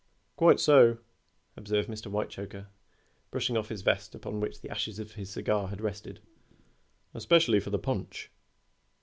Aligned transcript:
"Quite 0.35 0.59
so," 0.59 0.97
observed 1.55 1.87
Mr. 1.87 2.07
Whitechoker, 2.07 2.69
brushing 3.29 3.55
off 3.55 3.69
his 3.69 3.83
vest, 3.83 4.15
upon 4.15 4.39
which 4.39 4.59
the 4.59 4.69
ashes 4.71 4.97
of 4.97 5.11
his 5.11 5.29
cigar 5.29 5.67
had 5.67 5.79
rested. 5.79 6.19
"Especially 7.13 7.59
for 7.59 7.69
the 7.69 7.77
punch." 7.77 8.31